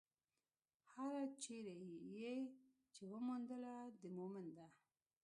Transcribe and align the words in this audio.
هره 0.93 1.23
چېرې 1.43 1.77
يې 2.17 2.35
چې 2.93 3.01
وموندله، 3.11 3.75
د 4.01 4.01
مؤمن 4.17 4.47
ده. 4.57 4.67